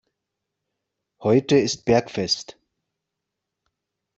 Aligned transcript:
Heute 1.19 1.59
ist 1.59 1.85
Bergfest. 1.85 2.57